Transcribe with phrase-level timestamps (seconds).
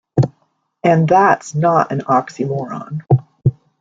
[0.83, 3.01] And that's not an oxymoron.